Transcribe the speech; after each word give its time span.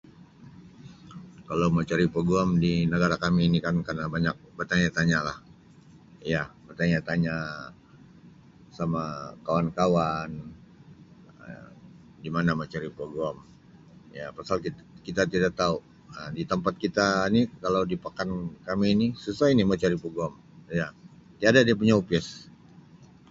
Kalau 1.49 1.67
mau 1.75 1.83
cari 1.89 2.05
peguam 2.15 2.49
di 2.63 2.73
negara 2.93 3.15
kami 3.25 3.43
ni 3.53 3.59
kena 3.87 4.05
banyak 4.15 4.35
betanya-tanya 4.57 5.19
lah 5.27 5.37
iya 6.29 6.43
betanya-tanya 6.67 7.35
sama 8.77 9.03
kawan-kawan 9.45 10.29
Um 11.45 11.69
di 12.23 12.29
mana 12.35 12.49
mau 12.59 12.67
cari 12.73 12.89
peguam 12.97 13.37
ya 14.17 14.25
pasal 14.37 14.57
kit-kita 14.63 15.21
tidak 15.33 15.51
tau 15.61 15.75
Um 16.17 16.29
di 16.37 16.43
tempat 16.51 16.73
kita 16.83 17.05
ni 17.35 17.41
kalau 17.63 17.81
di 17.91 17.95
pekan 18.05 18.29
kami 18.67 18.87
ni 19.01 19.07
susah 19.23 19.47
ini 19.53 19.61
mau 19.67 19.77
cari 19.83 19.97
peguam 20.03 20.33
iya 20.77 20.87
tiada 21.39 21.59
dia 21.67 21.75
punya 21.79 21.93
opis. 22.01 22.27